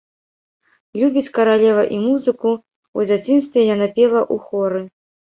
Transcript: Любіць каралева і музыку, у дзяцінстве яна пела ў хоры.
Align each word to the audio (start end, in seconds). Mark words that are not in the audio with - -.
Любіць 1.01 1.31
каралева 1.35 1.83
і 1.97 1.99
музыку, 2.05 2.53
у 2.99 3.05
дзяцінстве 3.09 3.61
яна 3.75 3.87
пела 3.99 4.21
ў 4.23 4.47
хоры. 4.47 4.81